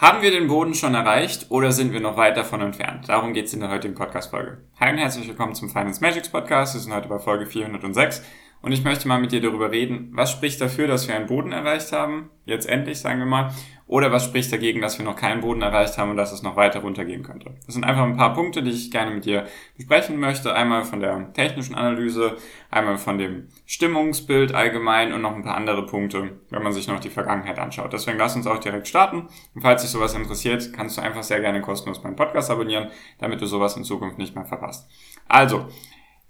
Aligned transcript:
Haben 0.00 0.22
wir 0.22 0.30
den 0.30 0.48
Boden 0.48 0.74
schon 0.74 0.94
erreicht 0.94 1.50
oder 1.50 1.72
sind 1.72 1.92
wir 1.92 2.00
noch 2.00 2.16
weit 2.16 2.34
davon 2.34 2.62
entfernt? 2.62 3.10
Darum 3.10 3.34
geht 3.34 3.44
es 3.44 3.52
in 3.52 3.60
der 3.60 3.68
heutigen 3.68 3.94
Podcast-Folge. 3.94 4.62
Hi 4.80 4.92
und 4.92 4.96
herzlich 4.96 5.28
willkommen 5.28 5.54
zum 5.54 5.68
Finance 5.68 6.00
Magics 6.00 6.30
Podcast. 6.30 6.72
Wir 6.72 6.80
sind 6.80 6.94
heute 6.94 7.10
bei 7.10 7.18
Folge 7.18 7.44
406 7.44 8.22
und 8.62 8.72
ich 8.72 8.84
möchte 8.84 9.08
mal 9.08 9.20
mit 9.20 9.32
dir 9.32 9.40
darüber 9.40 9.70
reden, 9.70 10.10
was 10.12 10.30
spricht 10.30 10.60
dafür, 10.60 10.86
dass 10.86 11.08
wir 11.08 11.16
einen 11.16 11.26
Boden 11.26 11.52
erreicht 11.52 11.92
haben, 11.92 12.30
jetzt 12.44 12.68
endlich 12.68 13.00
sagen 13.00 13.18
wir 13.18 13.26
mal, 13.26 13.52
oder 13.90 14.12
was 14.12 14.24
spricht 14.24 14.52
dagegen, 14.52 14.80
dass 14.80 14.98
wir 14.98 15.04
noch 15.04 15.16
keinen 15.16 15.40
Boden 15.40 15.62
erreicht 15.62 15.98
haben 15.98 16.10
und 16.10 16.16
dass 16.16 16.30
es 16.30 16.44
noch 16.44 16.54
weiter 16.54 16.78
runtergehen 16.78 17.24
könnte. 17.24 17.56
Das 17.66 17.74
sind 17.74 17.82
einfach 17.82 18.04
ein 18.04 18.16
paar 18.16 18.34
Punkte, 18.34 18.62
die 18.62 18.70
ich 18.70 18.92
gerne 18.92 19.10
mit 19.10 19.24
dir 19.24 19.46
besprechen 19.76 20.20
möchte. 20.20 20.54
Einmal 20.54 20.84
von 20.84 21.00
der 21.00 21.32
technischen 21.32 21.74
Analyse, 21.74 22.36
einmal 22.70 22.98
von 22.98 23.18
dem 23.18 23.48
Stimmungsbild 23.66 24.54
allgemein 24.54 25.12
und 25.12 25.22
noch 25.22 25.34
ein 25.34 25.42
paar 25.42 25.56
andere 25.56 25.86
Punkte, 25.86 26.38
wenn 26.50 26.62
man 26.62 26.72
sich 26.72 26.86
noch 26.86 27.00
die 27.00 27.10
Vergangenheit 27.10 27.58
anschaut. 27.58 27.92
Deswegen 27.92 28.18
lass 28.18 28.36
uns 28.36 28.46
auch 28.46 28.58
direkt 28.58 28.86
starten. 28.86 29.26
Und 29.56 29.62
falls 29.62 29.82
dich 29.82 29.90
sowas 29.90 30.14
interessiert, 30.14 30.72
kannst 30.72 30.96
du 30.96 31.02
einfach 31.02 31.24
sehr 31.24 31.40
gerne 31.40 31.60
kostenlos 31.60 32.00
meinen 32.04 32.14
Podcast 32.14 32.48
abonnieren, 32.48 32.90
damit 33.18 33.40
du 33.40 33.46
sowas 33.46 33.76
in 33.76 33.82
Zukunft 33.82 34.18
nicht 34.18 34.36
mehr 34.36 34.44
verpasst. 34.44 34.88
Also, 35.26 35.66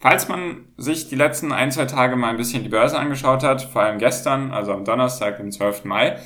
Falls 0.01 0.29
man 0.29 0.65
sich 0.79 1.11
die 1.11 1.15
letzten 1.15 1.53
ein, 1.53 1.71
zwei 1.71 1.85
Tage 1.85 2.17
mal 2.17 2.31
ein 2.31 2.39
bisschen 2.39 2.63
die 2.63 2.71
Börse 2.71 2.99
angeschaut 2.99 3.43
hat, 3.43 3.63
vor 3.63 3.83
allem 3.83 3.99
gestern, 3.99 4.51
also 4.51 4.73
am 4.73 4.87
Donnerstag, 4.87 5.37
den 5.37 5.53
12. 5.53 5.85
Mai, 5.85 6.19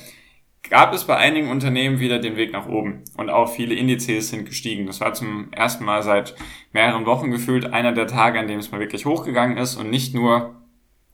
gab 0.69 0.93
es 0.93 1.03
bei 1.03 1.17
einigen 1.17 1.49
Unternehmen 1.49 1.99
wieder 1.99 2.19
den 2.19 2.37
Weg 2.37 2.53
nach 2.53 2.69
oben 2.69 3.03
und 3.17 3.29
auch 3.29 3.49
viele 3.49 3.75
Indizes 3.75 4.29
sind 4.29 4.45
gestiegen. 4.45 4.87
Das 4.87 5.01
war 5.01 5.13
zum 5.13 5.51
ersten 5.51 5.83
Mal 5.83 6.03
seit 6.03 6.35
mehreren 6.71 7.05
Wochen 7.05 7.31
gefühlt 7.31 7.73
einer 7.73 7.91
der 7.91 8.07
Tage, 8.07 8.39
an 8.39 8.47
dem 8.47 8.59
es 8.59 8.71
mal 8.71 8.79
wirklich 8.79 9.05
hochgegangen 9.05 9.57
ist 9.57 9.75
und 9.75 9.89
nicht 9.89 10.15
nur 10.15 10.55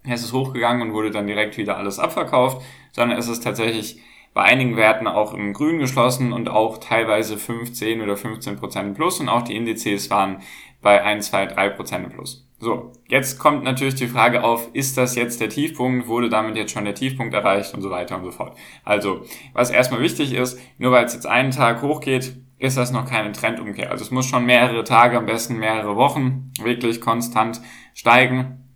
es 0.04 0.24
ist 0.24 0.34
hochgegangen 0.34 0.88
und 0.88 0.94
wurde 0.94 1.10
dann 1.10 1.28
direkt 1.28 1.58
wieder 1.58 1.78
alles 1.78 1.98
abverkauft, 1.98 2.62
sondern 2.92 3.18
es 3.18 3.28
ist 3.28 3.44
tatsächlich 3.44 4.00
bei 4.34 4.44
einigen 4.44 4.78
Werten 4.78 5.08
auch 5.08 5.34
im 5.34 5.54
Grün 5.54 5.80
geschlossen 5.80 6.32
und 6.32 6.48
auch 6.48 6.78
teilweise 6.78 7.38
15 7.38 8.02
oder 8.02 8.16
15 8.16 8.58
Prozent 8.58 8.96
plus 8.96 9.20
und 9.20 9.30
auch 9.30 9.42
die 9.42 9.56
Indizes 9.56 10.10
waren 10.12 10.42
bei 10.82 11.04
1, 11.04 11.28
2, 11.28 11.48
3 11.48 11.70
Prozent 11.70 12.10
plus. 12.10 12.48
So, 12.62 12.92
jetzt 13.08 13.40
kommt 13.40 13.64
natürlich 13.64 13.96
die 13.96 14.06
Frage 14.06 14.44
auf, 14.44 14.70
ist 14.74 14.96
das 14.96 15.16
jetzt 15.16 15.42
der 15.42 15.50
Tiefpunkt, 15.50 16.08
wurde 16.08 16.30
damit 16.30 16.56
jetzt 16.56 16.72
schon 16.72 16.86
der 16.86 16.94
Tiefpunkt 16.94 17.34
erreicht 17.34 17.74
und 17.74 17.82
so 17.82 17.90
weiter 17.90 18.16
und 18.18 18.24
so 18.24 18.30
fort. 18.30 18.56
Also, 18.86 19.26
was 19.54 19.72
erstmal 19.72 20.02
wichtig 20.02 20.32
ist, 20.34 20.60
nur 20.78 20.92
weil 20.92 21.06
es 21.06 21.16
jetzt 21.16 21.26
einen 21.26 21.50
Tag 21.50 21.82
hochgeht, 21.82 22.36
ist 22.60 22.78
das 22.78 22.92
noch 22.92 23.10
keine 23.10 23.32
Trendumkehr. 23.32 23.90
Also 23.90 24.04
es 24.04 24.12
muss 24.12 24.28
schon 24.28 24.46
mehrere 24.46 24.84
Tage, 24.84 25.18
am 25.18 25.26
besten 25.26 25.58
mehrere 25.58 25.96
Wochen 25.96 26.52
wirklich 26.62 27.02
konstant 27.02 27.62
steigen, 27.96 28.70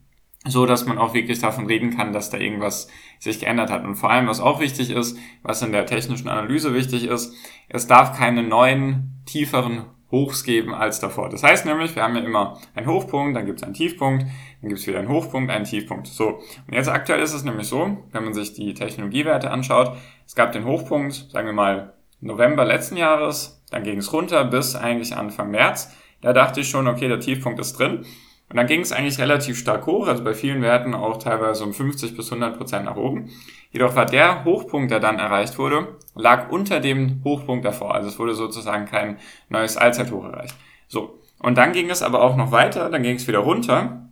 so 0.47 0.65
dass 0.65 0.87
man 0.87 0.97
auch 0.97 1.13
wirklich 1.13 1.37
davon 1.37 1.67
reden 1.67 1.95
kann, 1.95 2.11
dass 2.11 2.31
da 2.31 2.39
irgendwas 2.39 2.87
sich 3.19 3.39
geändert 3.39 3.69
hat. 3.69 3.83
Und 3.83 3.97
vor 3.97 4.09
allem, 4.09 4.25
was 4.25 4.39
auch 4.39 4.61
wichtig 4.61 4.89
ist, 4.89 5.15
was 5.43 5.61
in 5.61 5.71
der 5.71 5.85
technischen 5.85 6.27
Analyse 6.27 6.73
wichtig 6.73 7.05
ist, 7.05 7.35
es 7.69 7.85
darf 7.85 8.17
keine 8.17 8.41
neuen, 8.41 9.21
tieferen 9.27 9.85
Hochs 10.11 10.43
geben 10.43 10.73
als 10.73 10.99
davor. 10.99 11.29
Das 11.29 11.43
heißt 11.43 11.65
nämlich, 11.65 11.95
wir 11.95 12.03
haben 12.03 12.15
ja 12.15 12.21
immer 12.21 12.59
einen 12.75 12.87
Hochpunkt, 12.87 13.35
dann 13.35 13.45
gibt 13.45 13.59
es 13.59 13.63
einen 13.63 13.73
Tiefpunkt, 13.73 14.23
dann 14.61 14.69
gibt 14.69 14.79
es 14.79 14.87
wieder 14.87 14.99
einen 14.99 15.09
Hochpunkt, 15.09 15.51
einen 15.51 15.65
Tiefpunkt. 15.65 16.07
So, 16.07 16.39
und 16.67 16.73
jetzt 16.73 16.89
aktuell 16.89 17.21
ist 17.21 17.33
es 17.33 17.43
nämlich 17.43 17.67
so, 17.67 17.97
wenn 18.11 18.23
man 18.23 18.33
sich 18.33 18.53
die 18.53 18.73
Technologiewerte 18.73 19.49
anschaut, 19.49 19.97
es 20.25 20.35
gab 20.35 20.51
den 20.51 20.65
Hochpunkt, 20.65 21.13
sagen 21.31 21.47
wir 21.47 21.53
mal 21.53 21.93
November 22.21 22.65
letzten 22.65 22.97
Jahres, 22.97 23.63
dann 23.71 23.83
ging 23.83 23.97
es 23.97 24.13
runter 24.13 24.45
bis 24.45 24.75
eigentlich 24.75 25.15
Anfang 25.15 25.51
März. 25.51 25.93
Da 26.21 26.33
dachte 26.33 26.61
ich 26.61 26.69
schon, 26.69 26.87
okay, 26.87 27.07
der 27.07 27.19
Tiefpunkt 27.19 27.59
ist 27.59 27.77
drin. 27.77 28.05
Und 28.49 28.57
dann 28.57 28.67
ging 28.67 28.81
es 28.81 28.91
eigentlich 28.91 29.19
relativ 29.19 29.57
stark 29.57 29.87
hoch, 29.87 30.07
also 30.07 30.23
bei 30.23 30.33
vielen 30.33 30.61
Werten 30.61 30.93
auch 30.93 31.17
teilweise 31.17 31.63
um 31.63 31.73
50 31.73 32.15
bis 32.15 32.31
100 32.31 32.57
Prozent 32.57 32.85
nach 32.85 32.95
oben. 32.95 33.31
Jedoch 33.71 33.95
war 33.95 34.05
der 34.05 34.45
Hochpunkt, 34.45 34.91
der 34.91 34.99
dann 34.99 35.17
erreicht 35.17 35.57
wurde, 35.57 35.97
lag 36.13 36.51
unter 36.51 36.79
dem 36.79 37.21
Hochpunkt 37.23 37.65
davor. 37.65 37.95
Also 37.95 38.09
es 38.09 38.19
wurde 38.19 38.35
sozusagen 38.35 38.85
kein 38.85 39.17
neues 39.49 39.77
Allzeithoch 39.77 40.23
erreicht. 40.25 40.55
So. 40.87 41.19
Und 41.39 41.57
dann 41.57 41.73
ging 41.73 41.89
es 41.89 42.01
aber 42.01 42.21
auch 42.21 42.37
noch 42.37 42.51
weiter, 42.51 42.89
dann 42.89 43.03
ging 43.03 43.15
es 43.15 43.27
wieder 43.27 43.39
runter. 43.39 44.09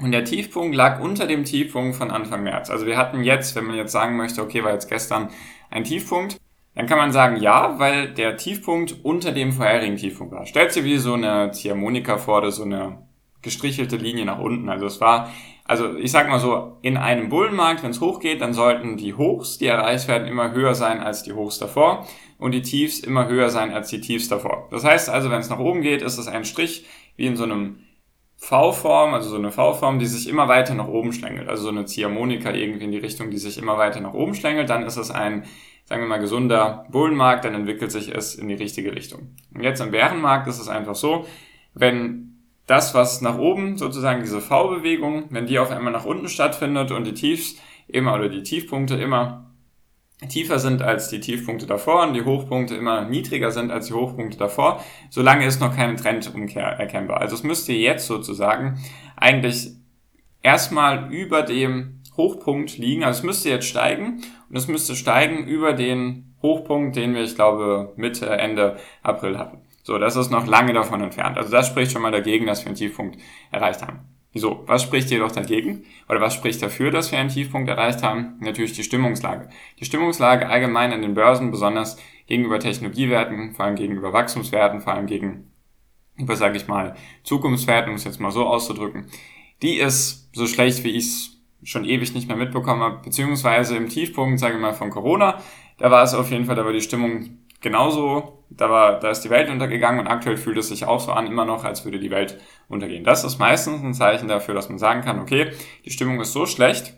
Und 0.00 0.12
der 0.12 0.24
Tiefpunkt 0.24 0.74
lag 0.74 1.00
unter 1.00 1.26
dem 1.26 1.44
Tiefpunkt 1.44 1.96
von 1.96 2.10
Anfang 2.10 2.42
März. 2.42 2.70
Also 2.70 2.86
wir 2.86 2.96
hatten 2.96 3.22
jetzt, 3.22 3.54
wenn 3.54 3.64
man 3.64 3.76
jetzt 3.76 3.92
sagen 3.92 4.16
möchte, 4.16 4.42
okay, 4.42 4.64
war 4.64 4.72
jetzt 4.72 4.88
gestern 4.88 5.28
ein 5.70 5.84
Tiefpunkt, 5.84 6.38
dann 6.74 6.86
kann 6.86 6.98
man 6.98 7.12
sagen, 7.12 7.36
ja, 7.36 7.78
weil 7.78 8.14
der 8.14 8.36
Tiefpunkt 8.36 9.04
unter 9.04 9.32
dem 9.32 9.52
vorherigen 9.52 9.96
Tiefpunkt 9.96 10.32
war. 10.32 10.46
Stellt 10.46 10.72
sich 10.72 10.84
wie 10.84 10.98
so 10.98 11.14
eine 11.14 11.50
Ziehharmonika 11.50 12.18
vor, 12.18 12.38
oder 12.38 12.52
so 12.52 12.62
eine 12.62 13.07
gestrichelte 13.42 13.96
Linie 13.96 14.24
nach 14.24 14.38
unten. 14.38 14.68
Also 14.68 14.86
es 14.86 15.00
war, 15.00 15.32
also 15.64 15.96
ich 15.96 16.10
sag 16.10 16.28
mal 16.28 16.40
so, 16.40 16.78
in 16.82 16.96
einem 16.96 17.28
Bullenmarkt, 17.28 17.82
wenn 17.82 17.90
es 17.90 18.00
hochgeht, 18.00 18.40
dann 18.40 18.52
sollten 18.52 18.96
die 18.96 19.14
Hochs, 19.14 19.58
die 19.58 19.66
erreicht 19.66 20.08
werden, 20.08 20.26
immer 20.26 20.52
höher 20.52 20.74
sein 20.74 21.00
als 21.00 21.22
die 21.22 21.32
Hochs 21.32 21.58
davor 21.58 22.06
und 22.38 22.52
die 22.52 22.62
Tiefs 22.62 23.00
immer 23.00 23.28
höher 23.28 23.50
sein 23.50 23.72
als 23.72 23.88
die 23.88 24.00
Tiefs 24.00 24.28
davor. 24.28 24.68
Das 24.70 24.84
heißt 24.84 25.08
also, 25.08 25.30
wenn 25.30 25.40
es 25.40 25.50
nach 25.50 25.58
oben 25.58 25.82
geht, 25.82 26.02
ist 26.02 26.18
es 26.18 26.26
ein 26.26 26.44
Strich 26.44 26.86
wie 27.16 27.26
in 27.26 27.36
so 27.36 27.44
einem 27.44 27.80
V-Form, 28.40 29.14
also 29.14 29.28
so 29.28 29.36
eine 29.36 29.50
V-Form, 29.50 29.98
die 29.98 30.06
sich 30.06 30.28
immer 30.28 30.46
weiter 30.46 30.74
nach 30.74 30.86
oben 30.86 31.12
schlängelt. 31.12 31.48
Also 31.48 31.64
so 31.64 31.68
eine 31.70 31.86
Ziehharmonika 31.86 32.52
irgendwie 32.52 32.84
in 32.84 32.92
die 32.92 32.98
Richtung, 32.98 33.30
die 33.30 33.38
sich 33.38 33.58
immer 33.58 33.78
weiter 33.78 34.00
nach 34.00 34.14
oben 34.14 34.34
schlängelt. 34.34 34.70
Dann 34.70 34.84
ist 34.84 34.96
es 34.96 35.10
ein, 35.10 35.44
sagen 35.84 36.02
wir 36.02 36.08
mal, 36.08 36.20
gesunder 36.20 36.86
Bullenmarkt, 36.90 37.44
dann 37.44 37.54
entwickelt 37.54 37.90
sich 37.90 38.14
es 38.14 38.36
in 38.36 38.46
die 38.46 38.54
richtige 38.54 38.94
Richtung. 38.94 39.34
Und 39.52 39.64
jetzt 39.64 39.80
im 39.80 39.90
Bärenmarkt 39.90 40.46
ist 40.46 40.60
es 40.60 40.68
einfach 40.68 40.94
so, 40.94 41.26
wenn 41.74 42.27
das, 42.68 42.94
was 42.94 43.22
nach 43.22 43.38
oben, 43.38 43.76
sozusagen 43.78 44.20
diese 44.22 44.40
V-Bewegung, 44.40 45.24
wenn 45.30 45.46
die 45.46 45.58
auf 45.58 45.70
einmal 45.70 45.92
nach 45.92 46.04
unten 46.04 46.28
stattfindet 46.28 46.92
und 46.92 47.04
die 47.04 47.14
Tiefs 47.14 47.56
immer 47.88 48.14
oder 48.14 48.28
die 48.28 48.42
Tiefpunkte 48.42 48.94
immer 48.94 49.48
tiefer 50.28 50.58
sind 50.58 50.82
als 50.82 51.08
die 51.08 51.20
Tiefpunkte 51.20 51.66
davor 51.66 52.02
und 52.02 52.12
die 52.12 52.24
Hochpunkte 52.24 52.74
immer 52.74 53.04
niedriger 53.04 53.52
sind 53.52 53.70
als 53.70 53.86
die 53.86 53.94
Hochpunkte 53.94 54.36
davor, 54.36 54.84
solange 55.10 55.46
ist 55.46 55.60
noch 55.60 55.74
keine 55.74 55.96
Trendumkehr 55.96 56.64
erkennbar. 56.64 57.20
Also 57.20 57.36
es 57.36 57.42
müsste 57.42 57.72
jetzt 57.72 58.06
sozusagen 58.06 58.78
eigentlich 59.16 59.70
erstmal 60.42 61.12
über 61.12 61.42
dem 61.42 62.02
Hochpunkt 62.16 62.76
liegen, 62.78 63.04
also 63.04 63.18
es 63.18 63.24
müsste 63.24 63.48
jetzt 63.48 63.68
steigen 63.68 64.22
und 64.50 64.56
es 64.56 64.66
müsste 64.66 64.94
steigen 64.96 65.46
über 65.46 65.72
den 65.72 66.34
Hochpunkt, 66.42 66.96
den 66.96 67.14
wir, 67.14 67.22
ich 67.22 67.36
glaube, 67.36 67.92
Mitte, 67.96 68.26
Ende 68.26 68.76
April 69.02 69.38
hatten. 69.38 69.67
So, 69.88 69.96
das 69.96 70.16
ist 70.16 70.30
noch 70.30 70.46
lange 70.46 70.74
davon 70.74 71.00
entfernt. 71.00 71.38
Also 71.38 71.50
das 71.50 71.66
spricht 71.66 71.92
schon 71.92 72.02
mal 72.02 72.12
dagegen, 72.12 72.44
dass 72.44 72.60
wir 72.62 72.66
einen 72.66 72.76
Tiefpunkt 72.76 73.18
erreicht 73.50 73.80
haben. 73.80 74.00
So, 74.34 74.62
was 74.66 74.82
spricht 74.82 75.10
jedoch 75.10 75.32
dagegen? 75.32 75.86
Oder 76.10 76.20
was 76.20 76.34
spricht 76.34 76.60
dafür, 76.60 76.90
dass 76.90 77.10
wir 77.10 77.18
einen 77.18 77.30
Tiefpunkt 77.30 77.70
erreicht 77.70 78.02
haben? 78.02 78.34
Natürlich 78.40 78.74
die 78.74 78.82
Stimmungslage. 78.82 79.48
Die 79.80 79.86
Stimmungslage 79.86 80.46
allgemein 80.46 80.92
an 80.92 81.00
den 81.00 81.14
Börsen, 81.14 81.50
besonders 81.50 81.96
gegenüber 82.26 82.60
Technologiewerten, 82.60 83.54
vor 83.54 83.64
allem 83.64 83.76
gegenüber 83.76 84.12
Wachstumswerten, 84.12 84.82
vor 84.82 84.92
allem 84.92 85.06
gegenüber, 85.06 85.46
sage 86.34 86.58
ich 86.58 86.68
mal, 86.68 86.94
Zukunftswerten, 87.22 87.88
um 87.88 87.96
es 87.96 88.04
jetzt 88.04 88.20
mal 88.20 88.30
so 88.30 88.44
auszudrücken, 88.44 89.06
die 89.62 89.78
ist 89.78 90.28
so 90.34 90.46
schlecht, 90.46 90.84
wie 90.84 90.90
ich 90.90 91.06
es 91.06 91.40
schon 91.62 91.86
ewig 91.86 92.12
nicht 92.12 92.28
mehr 92.28 92.36
mitbekommen 92.36 92.82
habe, 92.82 93.00
beziehungsweise 93.02 93.78
im 93.78 93.88
Tiefpunkt, 93.88 94.38
sage 94.38 94.56
ich 94.56 94.60
mal, 94.60 94.74
von 94.74 94.90
Corona, 94.90 95.40
da 95.78 95.90
war 95.90 96.02
es 96.02 96.12
auf 96.12 96.30
jeden 96.30 96.44
Fall, 96.44 96.56
da 96.56 96.66
war 96.66 96.74
die 96.74 96.82
Stimmung 96.82 97.38
genauso, 97.62 98.37
da 98.50 98.70
war, 98.70 98.98
da 98.98 99.10
ist 99.10 99.20
die 99.20 99.30
Welt 99.30 99.50
untergegangen 99.50 100.00
und 100.00 100.06
aktuell 100.06 100.36
fühlt 100.36 100.58
es 100.58 100.68
sich 100.68 100.86
auch 100.86 101.00
so 101.00 101.12
an, 101.12 101.26
immer 101.26 101.44
noch, 101.44 101.64
als 101.64 101.84
würde 101.84 101.98
die 101.98 102.10
Welt 102.10 102.38
untergehen. 102.68 103.04
Das 103.04 103.24
ist 103.24 103.38
meistens 103.38 103.82
ein 103.82 103.94
Zeichen 103.94 104.28
dafür, 104.28 104.54
dass 104.54 104.68
man 104.68 104.78
sagen 104.78 105.02
kann, 105.02 105.20
okay, 105.20 105.52
die 105.84 105.90
Stimmung 105.90 106.20
ist 106.20 106.32
so 106.32 106.46
schlecht, 106.46 106.94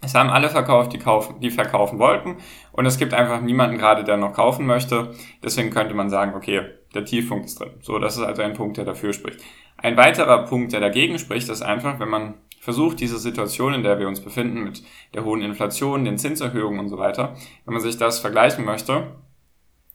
es 0.00 0.14
haben 0.14 0.30
alle 0.30 0.48
verkauft, 0.48 0.92
die 0.92 0.98
kaufen, 0.98 1.40
die 1.40 1.50
verkaufen 1.50 1.98
wollten 1.98 2.36
und 2.72 2.86
es 2.86 2.98
gibt 2.98 3.14
einfach 3.14 3.40
niemanden 3.40 3.78
gerade, 3.78 4.04
der 4.04 4.16
noch 4.16 4.32
kaufen 4.32 4.64
möchte. 4.64 5.12
Deswegen 5.42 5.70
könnte 5.70 5.94
man 5.94 6.08
sagen, 6.08 6.34
okay, 6.34 6.62
der 6.94 7.04
Tiefpunkt 7.04 7.46
ist 7.46 7.58
drin. 7.58 7.72
So, 7.80 7.98
das 7.98 8.16
ist 8.16 8.22
also 8.22 8.42
ein 8.42 8.54
Punkt, 8.54 8.76
der 8.76 8.84
dafür 8.84 9.12
spricht. 9.12 9.40
Ein 9.76 9.96
weiterer 9.96 10.44
Punkt, 10.44 10.72
der 10.72 10.80
dagegen 10.80 11.18
spricht, 11.18 11.48
ist 11.48 11.62
einfach, 11.62 11.98
wenn 11.98 12.08
man 12.08 12.34
versucht, 12.60 13.00
diese 13.00 13.18
Situation, 13.18 13.74
in 13.74 13.82
der 13.82 13.98
wir 13.98 14.08
uns 14.08 14.20
befinden, 14.20 14.62
mit 14.62 14.82
der 15.14 15.24
hohen 15.24 15.42
Inflation, 15.42 16.04
den 16.04 16.18
Zinserhöhungen 16.18 16.80
und 16.80 16.88
so 16.88 16.98
weiter, 16.98 17.34
wenn 17.64 17.74
man 17.74 17.82
sich 17.82 17.96
das 17.96 18.20
vergleichen 18.20 18.64
möchte, 18.64 19.08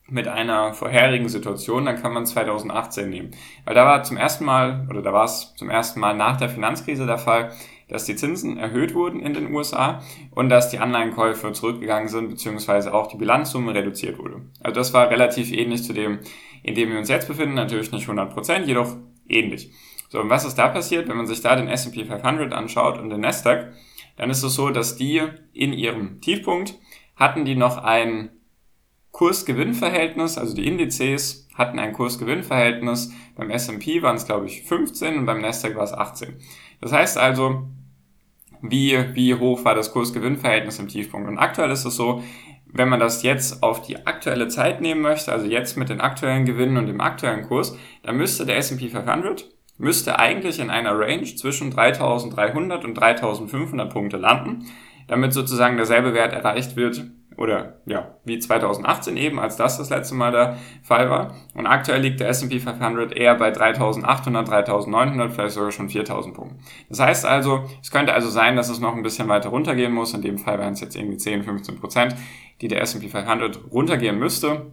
mit 0.09 0.27
einer 0.27 0.73
vorherigen 0.73 1.29
Situation, 1.29 1.85
dann 1.85 2.01
kann 2.01 2.13
man 2.13 2.25
2018 2.25 3.09
nehmen. 3.09 3.31
Weil 3.65 3.75
da 3.75 3.85
war 3.85 4.03
zum 4.03 4.17
ersten 4.17 4.45
Mal, 4.45 4.85
oder 4.89 5.01
da 5.01 5.13
war 5.13 5.25
es 5.25 5.53
zum 5.55 5.69
ersten 5.69 5.99
Mal 5.99 6.15
nach 6.15 6.37
der 6.37 6.49
Finanzkrise 6.49 7.05
der 7.05 7.17
Fall, 7.17 7.51
dass 7.87 8.05
die 8.05 8.15
Zinsen 8.15 8.57
erhöht 8.57 8.95
wurden 8.95 9.19
in 9.19 9.33
den 9.33 9.53
USA 9.53 10.01
und 10.31 10.49
dass 10.49 10.69
die 10.69 10.79
Anleihenkäufe 10.79 11.51
zurückgegangen 11.53 12.07
sind, 12.09 12.29
beziehungsweise 12.29 12.93
auch 12.93 13.07
die 13.07 13.17
Bilanzsumme 13.17 13.73
reduziert 13.73 14.17
wurde. 14.17 14.41
Also 14.61 14.75
das 14.75 14.93
war 14.93 15.09
relativ 15.09 15.51
ähnlich 15.51 15.83
zu 15.83 15.93
dem, 15.93 16.19
in 16.63 16.75
dem 16.75 16.91
wir 16.91 16.97
uns 16.97 17.09
jetzt 17.09 17.27
befinden, 17.27 17.55
natürlich 17.55 17.91
nicht 17.91 18.07
100%, 18.07 18.63
jedoch 18.63 18.95
ähnlich. 19.27 19.71
So, 20.09 20.19
und 20.19 20.29
was 20.29 20.45
ist 20.45 20.55
da 20.55 20.67
passiert, 20.67 21.07
wenn 21.07 21.17
man 21.17 21.27
sich 21.27 21.41
da 21.41 21.55
den 21.55 21.67
S&P 21.67 22.05
500 22.05 22.53
anschaut 22.53 22.99
und 22.99 23.09
den 23.09 23.21
Nasdaq, 23.21 23.73
dann 24.15 24.29
ist 24.29 24.43
es 24.43 24.53
so, 24.53 24.69
dass 24.69 24.95
die 24.95 25.21
in 25.53 25.73
ihrem 25.73 26.21
Tiefpunkt 26.21 26.75
hatten 27.15 27.45
die 27.45 27.55
noch 27.55 27.77
ein 27.77 28.29
Kursgewinnverhältnis, 29.13 30.37
also 30.37 30.55
die 30.55 30.67
Indizes 30.67 31.47
hatten 31.53 31.79
ein 31.79 31.93
Kursgewinnverhältnis. 31.93 33.13
Beim 33.35 33.51
S&P 33.51 34.01
waren 34.01 34.15
es, 34.15 34.25
glaube 34.25 34.47
ich, 34.47 34.63
15 34.63 35.17
und 35.19 35.25
beim 35.25 35.39
Nasdaq 35.39 35.75
war 35.75 35.83
es 35.83 35.93
18. 35.93 36.33
Das 36.81 36.91
heißt 36.91 37.17
also, 37.17 37.67
wie, 38.61 38.97
wie 39.13 39.35
hoch 39.35 39.63
war 39.65 39.75
das 39.75 39.91
Kursgewinnverhältnis 39.91 40.79
im 40.79 40.87
Tiefpunkt? 40.87 41.29
Und 41.29 41.37
aktuell 41.37 41.69
ist 41.69 41.85
es 41.85 41.95
so, 41.95 42.23
wenn 42.65 42.89
man 42.89 42.99
das 42.99 43.21
jetzt 43.21 43.61
auf 43.61 43.83
die 43.83 44.03
aktuelle 44.07 44.47
Zeit 44.47 44.81
nehmen 44.81 45.01
möchte, 45.01 45.31
also 45.31 45.45
jetzt 45.45 45.77
mit 45.77 45.89
den 45.89 46.01
aktuellen 46.01 46.45
Gewinnen 46.45 46.77
und 46.77 46.87
dem 46.87 46.99
aktuellen 46.99 47.43
Kurs, 47.43 47.77
dann 48.01 48.17
müsste 48.17 48.47
der 48.47 48.57
S&P 48.57 48.89
500 48.89 49.47
müsste 49.77 50.17
eigentlich 50.17 50.59
in 50.59 50.71
einer 50.71 50.97
Range 50.97 51.23
zwischen 51.35 51.69
3300 51.69 52.83
und 52.83 52.95
3500 52.95 53.93
Punkte 53.93 54.17
landen, 54.17 54.65
damit 55.07 55.33
sozusagen 55.33 55.77
derselbe 55.77 56.13
Wert 56.15 56.33
erreicht 56.33 56.75
wird, 56.75 57.03
oder 57.37 57.81
ja, 57.85 58.15
wie 58.23 58.39
2018 58.39 59.17
eben, 59.17 59.39
als 59.39 59.55
das 59.55 59.77
das 59.77 59.89
letzte 59.89 60.15
Mal 60.15 60.31
der 60.31 60.57
Fall 60.83 61.09
war. 61.09 61.35
Und 61.53 61.65
aktuell 61.65 62.01
liegt 62.01 62.19
der 62.19 62.29
S&P 62.29 62.59
500 62.59 63.13
eher 63.13 63.35
bei 63.35 63.51
3800, 63.51 64.47
3900, 64.47 65.31
vielleicht 65.31 65.55
sogar 65.55 65.71
schon 65.71 65.89
4000 65.89 66.35
Punkten. 66.35 66.59
Das 66.89 66.99
heißt 66.99 67.25
also, 67.25 67.63
es 67.81 67.91
könnte 67.91 68.13
also 68.13 68.29
sein, 68.29 68.55
dass 68.55 68.69
es 68.69 68.79
noch 68.79 68.95
ein 68.95 69.03
bisschen 69.03 69.27
weiter 69.27 69.49
runtergehen 69.49 69.93
muss. 69.93 70.13
In 70.13 70.21
dem 70.21 70.37
Fall 70.37 70.59
wären 70.59 70.73
es 70.73 70.81
jetzt 70.81 70.95
irgendwie 70.95 71.17
10, 71.17 71.43
15 71.43 71.79
Prozent, 71.79 72.15
die 72.61 72.67
der 72.67 72.81
S&P 72.81 73.09
500 73.09 73.71
runtergehen 73.71 74.17
müsste, 74.17 74.71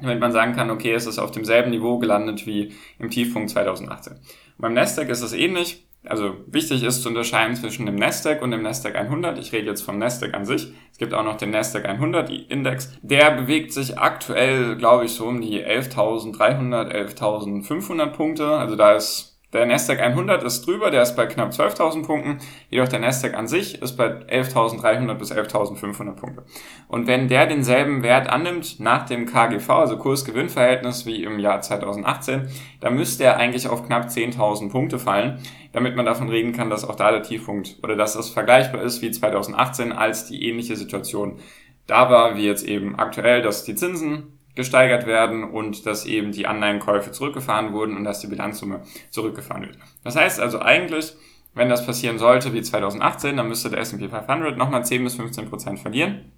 damit 0.00 0.20
man 0.20 0.32
sagen 0.32 0.54
kann, 0.54 0.70
okay, 0.70 0.92
es 0.92 1.06
ist 1.06 1.18
auf 1.18 1.30
demselben 1.30 1.70
Niveau 1.70 1.98
gelandet 1.98 2.46
wie 2.46 2.72
im 2.98 3.10
Tiefpunkt 3.10 3.50
2018. 3.50 4.14
Und 4.14 4.22
beim 4.58 4.74
Nasdaq 4.74 5.08
ist 5.08 5.22
es 5.22 5.32
ähnlich 5.32 5.86
also 6.04 6.34
wichtig 6.46 6.82
ist 6.82 7.02
zu 7.02 7.08
unterscheiden 7.08 7.54
zwischen 7.54 7.86
dem 7.86 7.94
Nasdaq 7.94 8.42
und 8.42 8.50
dem 8.50 8.62
Nasdaq 8.62 8.96
100. 8.96 9.38
Ich 9.38 9.52
rede 9.52 9.68
jetzt 9.68 9.82
vom 9.82 9.98
Nasdaq 9.98 10.34
an 10.34 10.44
sich. 10.44 10.72
Es 10.90 10.98
gibt 10.98 11.14
auch 11.14 11.22
noch 11.22 11.36
den 11.36 11.50
Nasdaq 11.50 11.84
100 11.84 12.28
Index. 12.50 12.92
Der 13.02 13.30
bewegt 13.30 13.72
sich 13.72 13.98
aktuell, 13.98 14.76
glaube 14.76 15.04
ich, 15.04 15.12
so 15.12 15.26
um 15.26 15.40
die 15.40 15.64
11.300, 15.64 16.90
11.500 16.90 18.06
Punkte. 18.06 18.48
Also 18.48 18.74
da 18.74 18.92
ist 18.92 19.31
der 19.52 19.66
Nasdaq 19.66 20.00
100 20.00 20.42
ist 20.44 20.66
drüber, 20.66 20.90
der 20.90 21.02
ist 21.02 21.14
bei 21.14 21.26
knapp 21.26 21.50
12.000 21.50 22.06
Punkten. 22.06 22.38
Jedoch 22.70 22.88
der 22.88 23.00
Nasdaq 23.00 23.34
an 23.34 23.48
sich 23.48 23.82
ist 23.82 23.96
bei 23.96 24.06
11.300 24.06 25.14
bis 25.14 25.30
11.500 25.30 26.12
Punkte. 26.12 26.44
Und 26.88 27.06
wenn 27.06 27.28
der 27.28 27.46
denselben 27.46 28.02
Wert 28.02 28.30
annimmt 28.30 28.80
nach 28.80 29.04
dem 29.04 29.26
KGV, 29.26 29.68
also 29.68 29.98
Kursgewinnverhältnis 29.98 31.04
wie 31.04 31.22
im 31.24 31.38
Jahr 31.38 31.60
2018, 31.60 32.48
dann 32.80 32.94
müsste 32.94 33.24
er 33.24 33.36
eigentlich 33.36 33.68
auf 33.68 33.86
knapp 33.86 34.06
10.000 34.06 34.70
Punkte 34.70 34.98
fallen, 34.98 35.38
damit 35.72 35.96
man 35.96 36.06
davon 36.06 36.30
reden 36.30 36.52
kann, 36.52 36.70
dass 36.70 36.88
auch 36.88 36.96
da 36.96 37.10
der 37.10 37.22
Tiefpunkt 37.22 37.76
oder 37.82 37.94
dass 37.94 38.14
es 38.14 38.30
vergleichbar 38.30 38.82
ist 38.82 39.02
wie 39.02 39.10
2018, 39.10 39.92
als 39.92 40.26
die 40.26 40.48
ähnliche 40.48 40.76
Situation 40.76 41.38
da 41.86 42.08
war, 42.10 42.36
wie 42.36 42.46
jetzt 42.46 42.64
eben 42.64 42.98
aktuell, 42.98 43.42
dass 43.42 43.64
die 43.64 43.74
Zinsen 43.74 44.38
gesteigert 44.54 45.06
werden 45.06 45.44
und 45.44 45.86
dass 45.86 46.04
eben 46.04 46.32
die 46.32 46.46
Anleihenkäufe 46.46 47.10
zurückgefahren 47.12 47.72
wurden 47.72 47.96
und 47.96 48.04
dass 48.04 48.20
die 48.20 48.26
Bilanzsumme 48.26 48.82
zurückgefahren 49.10 49.62
wird. 49.62 49.78
Das 50.04 50.16
heißt 50.16 50.40
also 50.40 50.60
eigentlich, 50.60 51.14
wenn 51.54 51.68
das 51.68 51.86
passieren 51.86 52.18
sollte 52.18 52.52
wie 52.52 52.62
2018, 52.62 53.36
dann 53.36 53.48
müsste 53.48 53.70
der 53.70 53.80
S&P 53.80 54.08
500 54.08 54.56
nochmal 54.56 54.84
10 54.84 55.04
bis 55.04 55.16
15 55.16 55.48
Prozent 55.48 55.80
verlieren. 55.80 56.32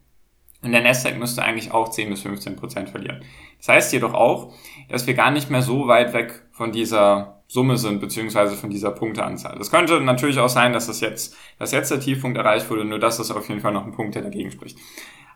Und 0.62 0.72
der 0.72 0.80
Nasdaq 0.80 1.18
müsste 1.18 1.42
eigentlich 1.42 1.72
auch 1.72 1.90
10 1.90 2.08
bis 2.08 2.22
15 2.22 2.56
Prozent 2.56 2.88
verlieren. 2.88 3.22
Das 3.58 3.68
heißt 3.68 3.92
jedoch 3.92 4.14
auch, 4.14 4.54
dass 4.88 5.06
wir 5.06 5.14
gar 5.14 5.30
nicht 5.30 5.50
mehr 5.50 5.60
so 5.60 5.88
weit 5.88 6.14
weg 6.14 6.42
von 6.52 6.72
dieser 6.72 7.42
Summe 7.46 7.76
sind, 7.76 8.00
beziehungsweise 8.00 8.56
von 8.56 8.70
dieser 8.70 8.90
Punkteanzahl. 8.90 9.58
Das 9.58 9.70
könnte 9.70 10.00
natürlich 10.00 10.38
auch 10.38 10.48
sein, 10.48 10.72
dass 10.72 10.86
das 10.86 11.00
jetzt, 11.00 11.36
dass 11.58 11.72
jetzt 11.72 11.90
der 11.90 12.00
Tiefpunkt 12.00 12.38
erreicht 12.38 12.70
wurde, 12.70 12.86
nur 12.86 12.98
das 12.98 13.20
ist 13.20 13.30
auf 13.30 13.48
jeden 13.48 13.60
Fall 13.60 13.72
noch 13.72 13.84
ein 13.84 13.92
Punkt, 13.92 14.14
der 14.14 14.22
dagegen 14.22 14.50
spricht. 14.50 14.78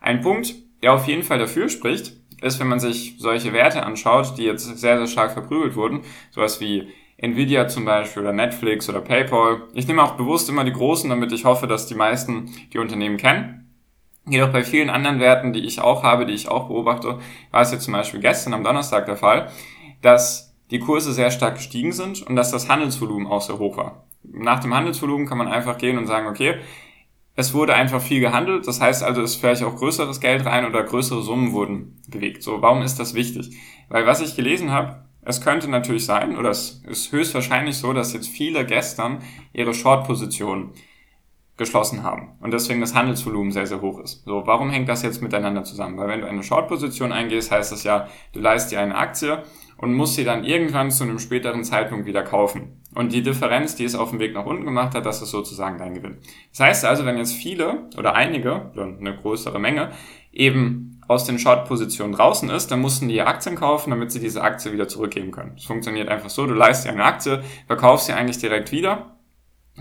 Ein 0.00 0.22
Punkt, 0.22 0.54
der 0.82 0.94
auf 0.94 1.06
jeden 1.06 1.22
Fall 1.22 1.38
dafür 1.38 1.68
spricht, 1.68 2.16
ist, 2.40 2.60
wenn 2.60 2.68
man 2.68 2.80
sich 2.80 3.16
solche 3.18 3.52
Werte 3.52 3.84
anschaut, 3.84 4.34
die 4.38 4.44
jetzt 4.44 4.64
sehr, 4.64 4.98
sehr 4.98 5.06
stark 5.06 5.32
verprügelt 5.32 5.76
wurden, 5.76 6.00
sowas 6.30 6.60
wie 6.60 6.88
Nvidia 7.16 7.66
zum 7.66 7.84
Beispiel 7.84 8.22
oder 8.22 8.32
Netflix 8.32 8.88
oder 8.88 9.00
PayPal. 9.00 9.62
Ich 9.74 9.88
nehme 9.88 10.02
auch 10.02 10.12
bewusst 10.12 10.48
immer 10.48 10.64
die 10.64 10.72
großen, 10.72 11.10
damit 11.10 11.32
ich 11.32 11.44
hoffe, 11.44 11.66
dass 11.66 11.86
die 11.86 11.96
meisten 11.96 12.50
die 12.72 12.78
Unternehmen 12.78 13.16
kennen. 13.16 13.58
Jedoch 14.28 14.50
bei 14.50 14.62
vielen 14.62 14.90
anderen 14.90 15.20
Werten, 15.20 15.52
die 15.52 15.64
ich 15.64 15.80
auch 15.80 16.02
habe, 16.02 16.26
die 16.26 16.34
ich 16.34 16.48
auch 16.48 16.68
beobachte, 16.68 17.18
war 17.50 17.62
es 17.62 17.72
jetzt 17.72 17.84
zum 17.84 17.94
Beispiel 17.94 18.20
gestern 18.20 18.54
am 18.54 18.62
Donnerstag 18.62 19.06
der 19.06 19.16
Fall, 19.16 19.50
dass 20.02 20.54
die 20.70 20.78
Kurse 20.78 21.12
sehr 21.12 21.30
stark 21.30 21.56
gestiegen 21.56 21.92
sind 21.92 22.22
und 22.22 22.36
dass 22.36 22.50
das 22.50 22.68
Handelsvolumen 22.68 23.26
auch 23.26 23.40
sehr 23.40 23.58
hoch 23.58 23.76
war. 23.76 24.04
Nach 24.22 24.60
dem 24.60 24.74
Handelsvolumen 24.74 25.26
kann 25.26 25.38
man 25.38 25.48
einfach 25.48 25.78
gehen 25.78 25.96
und 25.98 26.06
sagen, 26.06 26.26
okay, 26.26 26.56
es 27.38 27.54
wurde 27.54 27.76
einfach 27.76 28.02
viel 28.02 28.18
gehandelt, 28.18 28.66
das 28.66 28.80
heißt 28.80 29.04
also, 29.04 29.22
es 29.22 29.36
vielleicht 29.36 29.62
auch 29.62 29.76
größeres 29.76 30.18
Geld 30.18 30.44
rein 30.44 30.66
oder 30.66 30.82
größere 30.82 31.22
Summen 31.22 31.52
wurden 31.52 32.02
bewegt. 32.08 32.42
So, 32.42 32.62
warum 32.62 32.82
ist 32.82 32.98
das 32.98 33.14
wichtig? 33.14 33.56
Weil 33.88 34.08
was 34.08 34.20
ich 34.20 34.34
gelesen 34.34 34.72
habe, 34.72 35.04
es 35.22 35.40
könnte 35.40 35.70
natürlich 35.70 36.04
sein, 36.04 36.36
oder 36.36 36.50
es 36.50 36.82
ist 36.88 37.12
höchstwahrscheinlich 37.12 37.76
so, 37.76 37.92
dass 37.92 38.12
jetzt 38.12 38.26
viele 38.26 38.66
gestern 38.66 39.18
ihre 39.52 39.72
Short-Position 39.72 40.72
geschlossen 41.56 42.02
haben 42.02 42.32
und 42.40 42.52
deswegen 42.52 42.80
das 42.80 42.96
Handelsvolumen 42.96 43.52
sehr, 43.52 43.68
sehr 43.68 43.82
hoch 43.82 44.00
ist. 44.00 44.24
So, 44.24 44.44
warum 44.44 44.70
hängt 44.70 44.88
das 44.88 45.02
jetzt 45.04 45.22
miteinander 45.22 45.62
zusammen? 45.62 45.96
Weil 45.96 46.08
wenn 46.08 46.22
du 46.22 46.26
eine 46.26 46.42
Short-Position 46.42 47.12
eingehst, 47.12 47.52
heißt 47.52 47.70
das 47.70 47.84
ja, 47.84 48.08
du 48.32 48.40
leist 48.40 48.72
dir 48.72 48.80
eine 48.80 48.96
Aktie 48.96 49.44
und 49.76 49.94
musst 49.94 50.16
sie 50.16 50.24
dann 50.24 50.42
irgendwann 50.42 50.90
zu 50.90 51.04
einem 51.04 51.20
späteren 51.20 51.62
Zeitpunkt 51.62 52.04
wieder 52.04 52.24
kaufen. 52.24 52.82
Und 52.98 53.12
die 53.12 53.22
Differenz, 53.22 53.76
die 53.76 53.84
es 53.84 53.94
auf 53.94 54.10
dem 54.10 54.18
Weg 54.18 54.34
nach 54.34 54.44
unten 54.44 54.64
gemacht 54.64 54.92
hat, 54.96 55.06
das 55.06 55.22
ist 55.22 55.30
sozusagen 55.30 55.78
dein 55.78 55.94
Gewinn. 55.94 56.18
Das 56.50 56.58
heißt 56.58 56.84
also, 56.84 57.06
wenn 57.06 57.16
jetzt 57.16 57.32
viele 57.32 57.88
oder 57.96 58.16
einige 58.16 58.72
oder 58.72 58.86
eine 58.86 59.14
größere 59.14 59.60
Menge 59.60 59.92
eben 60.32 61.00
aus 61.06 61.24
den 61.24 61.38
Short-Positionen 61.38 62.12
draußen 62.12 62.50
ist, 62.50 62.72
dann 62.72 62.80
mussten 62.80 63.06
die 63.06 63.22
Aktien 63.22 63.54
kaufen, 63.54 63.90
damit 63.90 64.10
sie 64.10 64.18
diese 64.18 64.42
Aktie 64.42 64.72
wieder 64.72 64.88
zurückgeben 64.88 65.30
können. 65.30 65.52
Es 65.56 65.66
funktioniert 65.66 66.08
einfach 66.08 66.28
so, 66.28 66.44
du 66.48 66.54
leist 66.54 66.86
dir 66.86 66.90
eine 66.90 67.04
Aktie, 67.04 67.40
verkaufst 67.68 68.06
sie 68.06 68.14
eigentlich 68.14 68.38
direkt 68.38 68.72
wieder 68.72 69.14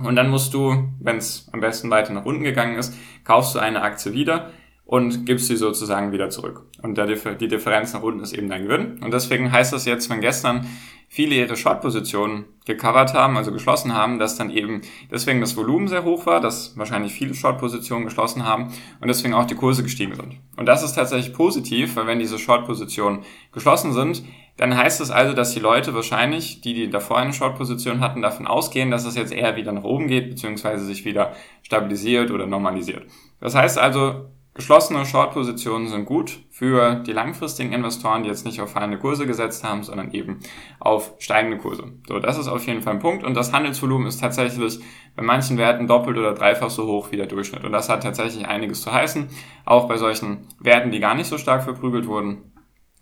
und 0.04 0.16
dann 0.16 0.30
musst 0.30 0.54
du, 0.54 0.88
wenn 1.00 1.18
es 1.18 1.50
am 1.54 1.60
besten 1.60 1.90
weiter 1.90 2.14
nach 2.14 2.26
unten 2.26 2.44
gegangen 2.44 2.78
ist, 2.78 2.94
kaufst 3.24 3.56
du 3.56 3.60
eine 3.60 3.82
Aktie 3.82 4.14
wieder, 4.14 4.52
und 4.88 5.26
gibst 5.26 5.48
sie 5.48 5.58
sozusagen 5.58 6.14
wieder 6.14 6.30
zurück. 6.30 6.64
Und 6.82 6.98
die 6.98 7.48
Differenz 7.50 7.94
nach 7.94 8.02
unten 8.02 8.22
ist 8.22 8.34
eben 8.34 8.50
dein 8.50 8.64
Gewinn. 8.64 9.00
Und 9.04 9.14
deswegen 9.14 9.52
heißt 9.52 9.74
das 9.74 9.86
jetzt, 9.86 10.10
wenn 10.10 10.22
gestern 10.22 10.66
viele 11.10 11.36
ihre 11.36 11.58
Short-Positionen 11.58 12.46
gecovert 12.66 13.14
haben, 13.14 13.36
also 13.36 13.52
geschlossen 13.52 13.94
haben, 13.94 14.18
dass 14.18 14.38
dann 14.38 14.50
eben 14.50 14.82
deswegen 15.12 15.42
das 15.42 15.58
Volumen 15.58 15.90
sehr 15.90 16.06
hoch 16.06 16.26
war, 16.26 16.40
dass 16.40 16.78
wahrscheinlich 16.78 17.12
viele 17.12 17.34
Short-Positionen 17.34 18.06
geschlossen 18.06 18.46
haben 18.46 18.74
und 19.02 19.10
deswegen 19.10 19.34
auch 19.34 19.46
die 19.46 19.56
Kurse 19.56 19.84
gestiegen 19.84 20.16
sind. 20.16 20.38
Und 20.56 20.66
das 20.66 20.84
ist 20.84 20.94
tatsächlich 20.94 21.34
positiv, 21.34 21.98
weil 21.98 22.08
wenn 22.08 22.20
diese 22.20 22.40
Short-Positionen 22.40 23.24
geschlossen 23.52 23.92
sind, 23.92 24.24
dann 24.56 24.76
heißt 24.76 25.02
es 25.02 25.12
also, 25.12 25.34
dass 25.34 25.54
die 25.54 25.60
Leute 25.60 25.94
wahrscheinlich, 25.94 26.62
die, 26.62 26.74
die 26.74 26.90
davor 26.90 27.18
eine 27.18 27.34
Short-Position 27.34 28.00
hatten, 28.00 28.22
davon 28.22 28.48
ausgehen, 28.48 28.90
dass 28.90 29.06
es 29.06 29.16
jetzt 29.16 29.34
eher 29.34 29.58
wieder 29.58 29.74
nach 29.74 29.84
oben 29.84 30.08
geht, 30.08 30.30
beziehungsweise 30.30 30.86
sich 30.86 31.04
wieder 31.04 31.34
stabilisiert 31.62 32.32
oder 32.32 32.48
normalisiert. 32.48 33.06
Das 33.40 33.54
heißt 33.54 33.78
also, 33.78 34.26
Geschlossene 34.58 35.06
Short-Positionen 35.06 35.88
sind 35.88 36.06
gut 36.06 36.40
für 36.50 36.96
die 36.96 37.14
langfristigen 37.14 37.74
Investoren, 37.74 38.24
die 38.24 38.30
jetzt 38.30 38.44
nicht 38.44 38.60
auf 38.60 38.72
fallende 38.72 38.98
Kurse 38.98 39.28
gesetzt 39.28 39.64
haben, 39.64 39.84
sondern 39.84 40.12
eben 40.14 40.40
auf 40.80 41.14
steigende 41.20 41.58
Kurse. 41.58 41.92
So, 42.08 42.18
das 42.18 42.40
ist 42.40 42.48
auf 42.48 42.66
jeden 42.66 42.82
Fall 42.82 42.94
ein 42.94 43.00
Punkt. 43.00 43.24
Und 43.24 43.36
das 43.36 43.54
Handelsvolumen 43.54 44.08
ist 44.08 44.20
tatsächlich 44.20 44.80
bei 45.16 45.22
manchen 45.22 45.60
Werten 45.60 45.86
doppelt 45.86 46.18
oder 46.18 46.34
dreifach 46.34 46.72
so 46.72 46.88
hoch 46.88 47.12
wie 47.12 47.18
der 47.18 47.28
Durchschnitt. 47.28 47.66
Und 47.66 47.72
das 47.72 47.88
hat 47.88 48.02
tatsächlich 48.02 48.48
einiges 48.48 48.82
zu 48.82 48.92
heißen. 48.92 49.30
Auch 49.64 49.88
bei 49.88 49.98
solchen 49.98 50.48
Werten, 50.60 50.90
die 50.90 51.00
gar 51.00 51.14
nicht 51.14 51.28
so 51.28 51.38
stark 51.38 51.64
verprügelt 51.64 52.08
wurden. 52.08 52.52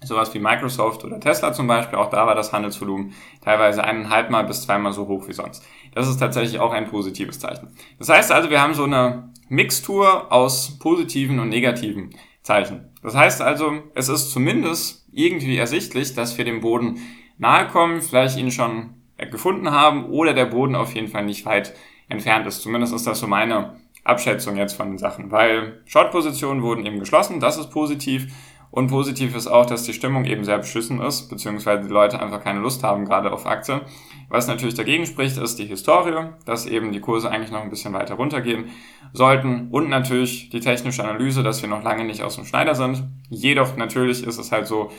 Sowas 0.03 0.33
wie 0.33 0.39
Microsoft 0.39 1.03
oder 1.03 1.19
Tesla 1.19 1.53
zum 1.53 1.67
Beispiel, 1.67 1.97
auch 1.97 2.09
da 2.09 2.27
war 2.27 2.35
das 2.35 2.53
Handelsvolumen 2.53 3.13
teilweise 3.41 3.83
eineinhalb 3.83 4.29
Mal 4.29 4.43
bis 4.43 4.63
zweimal 4.63 4.93
so 4.93 5.07
hoch 5.07 5.27
wie 5.27 5.33
sonst. 5.33 5.63
Das 5.93 6.07
ist 6.07 6.17
tatsächlich 6.17 6.59
auch 6.59 6.73
ein 6.73 6.87
positives 6.87 7.39
Zeichen. 7.39 7.69
Das 7.97 8.09
heißt 8.09 8.31
also, 8.31 8.49
wir 8.49 8.61
haben 8.61 8.73
so 8.73 8.83
eine 8.83 9.31
Mixtur 9.47 10.31
aus 10.31 10.77
positiven 10.79 11.39
und 11.39 11.49
negativen 11.49 12.11
Zeichen. 12.43 12.91
Das 13.01 13.15
heißt 13.15 13.41
also, 13.41 13.71
es 13.95 14.09
ist 14.09 14.31
zumindest 14.31 15.07
irgendwie 15.11 15.57
ersichtlich, 15.57 16.13
dass 16.13 16.37
wir 16.37 16.45
dem 16.45 16.61
Boden 16.61 16.99
nahe 17.37 17.67
kommen, 17.67 18.01
vielleicht 18.01 18.37
ihn 18.37 18.51
schon 18.51 18.95
gefunden 19.31 19.71
haben 19.71 20.05
oder 20.05 20.33
der 20.33 20.45
Boden 20.45 20.75
auf 20.75 20.93
jeden 20.93 21.07
Fall 21.07 21.25
nicht 21.25 21.45
weit 21.45 21.73
entfernt 22.09 22.45
ist. 22.47 22.61
Zumindest 22.61 22.93
ist 22.93 23.07
das 23.07 23.19
so 23.19 23.27
meine 23.27 23.77
Abschätzung 24.03 24.57
jetzt 24.57 24.73
von 24.73 24.89
den 24.89 24.97
Sachen, 24.97 25.31
weil 25.31 25.81
Short-Positionen 25.85 26.61
wurden 26.61 26.85
eben 26.85 26.99
geschlossen, 26.99 27.39
das 27.39 27.57
ist 27.57 27.71
positiv 27.71 28.27
Und 28.71 28.87
positiv 28.87 29.35
ist 29.35 29.47
auch, 29.47 29.65
dass 29.65 29.83
die 29.83 29.93
Stimmung 29.93 30.25
eben 30.25 30.43
sehr 30.43 30.57
beschissen 30.57 31.01
ist, 31.01 31.29
beziehungsweise 31.29 31.87
die 31.87 31.93
Leute 31.93 32.21
einfach 32.21 32.43
keine 32.43 32.59
Lust 32.59 32.83
haben, 32.83 33.05
gerade 33.05 33.31
auf 33.31 33.45
Aktien. 33.45 33.81
Was 34.29 34.47
natürlich 34.47 34.75
dagegen 34.75 35.05
spricht, 35.05 35.37
ist 35.37 35.59
die 35.59 35.65
Historie, 35.65 36.29
dass 36.45 36.65
eben 36.65 36.91
die 36.91 36.99
Kurse 36.99 37.29
eigentlich 37.31 37.51
noch 37.51 37.61
ein 37.61 37.69
bisschen 37.69 37.93
weiter 37.93 38.15
runtergehen 38.15 38.65
sollten 39.13 39.69
und 39.71 39.89
natürlich 39.89 40.49
die 40.49 40.59
technische 40.59 41.03
Analyse, 41.03 41.41
dass 41.41 41.61
wir 41.61 41.69
noch 41.69 41.83
lange 41.83 42.03
nicht 42.03 42.21
aus 42.21 42.35
dem 42.35 42.45
Schneider 42.45 42.75
sind. 42.75 43.03
Jedoch 43.29 43.77
natürlich 43.77 44.25
ist 44.25 44.37
es 44.37 44.51
halt 44.51 44.67
so, 44.67 44.91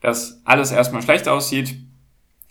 dass 0.00 0.42
alles 0.44 0.72
erstmal 0.72 1.02
schlecht 1.02 1.28
aussieht, 1.28 1.76